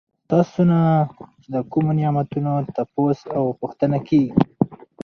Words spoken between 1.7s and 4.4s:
کومو نعمتونو تپوس او پوښتنه کيږي